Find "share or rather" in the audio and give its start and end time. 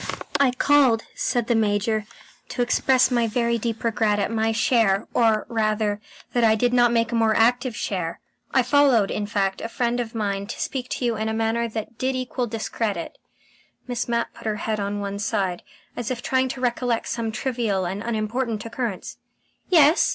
4.51-6.01